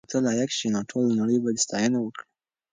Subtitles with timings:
[0.05, 2.27] که ته لایق شې نو ټوله نړۍ به دې ستاینه وکړي.